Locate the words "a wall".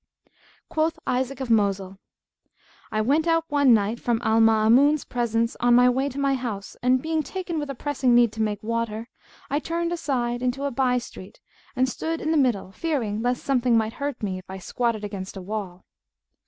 15.37-15.85